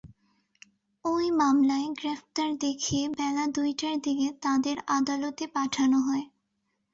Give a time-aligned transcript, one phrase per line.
[1.05, 6.25] ওই মামলায় গ্রেপ্তার দেখিয়ে বেলা দুইটার দিকে তাঁদের আদালতে পাঠানো হয়।